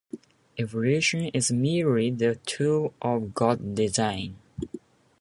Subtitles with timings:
[0.57, 4.35] Evolution is merely the tool of God's design.